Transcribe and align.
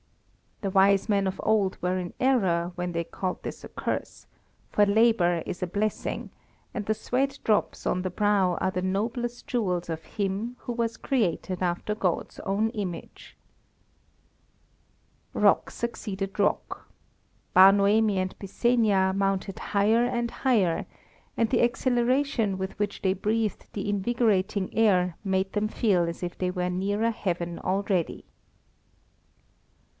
The 0.61 0.71
wise 0.71 1.07
men 1.09 1.25
of 1.27 1.39
old 1.43 1.77
were 1.81 1.97
in 1.97 2.13
error 2.19 2.71
when 2.75 2.91
they 2.91 3.03
called 3.03 3.41
this 3.43 3.63
a 3.63 3.67
curse, 3.67 4.25
for 4.71 4.85
labour 4.85 5.43
is 5.45 5.61
a 5.61 5.67
blessing, 5.67 6.29
and 6.73 6.85
the 6.85 6.93
sweat 6.95 7.37
drops 7.43 7.85
on 7.87 8.01
the 8.01 8.09
brow 8.11 8.57
are 8.61 8.69
the 8.71 8.81
noblest 8.83 9.45
jewels 9.47 9.89
of 9.89 10.03
him 10.03 10.55
who 10.61 10.73
was 10.73 10.97
created 10.97 11.61
after 11.63 11.93
God's 11.95 12.39
own 12.41 12.69
image. 12.71 13.37
Rock 15.33 15.69
succeeded 15.71 16.39
rock. 16.39 16.87
Bar 17.55 17.71
Noemi 17.71 18.17
and 18.19 18.37
Byssenia 18.39 19.13
mounted 19.15 19.59
higher 19.59 20.03
and 20.05 20.29
higher, 20.31 20.85
and 21.37 21.49
the 21.49 21.59
exhilaration 21.63 22.57
with 22.59 22.77
which 22.79 23.01
they 23.03 23.13
breathed 23.13 23.65
the 23.73 23.87
invigorating 23.89 24.75
air 24.75 25.15
made 25.23 25.53
them 25.53 25.67
feel 25.67 26.07
as 26.07 26.21
if 26.23 26.37
they 26.37 26.49
were 26.51 26.69
nearer 26.71 27.11
heaven 27.11 27.59
already. 27.59 28.25